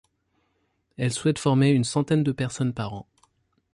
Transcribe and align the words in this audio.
Elle 0.97 1.13
souhaite 1.13 1.37
former 1.37 1.69
une 1.69 1.83
centaine 1.83 2.23
de 2.23 2.31
personnes 2.31 2.73
par 2.73 2.95
an. 2.95 3.07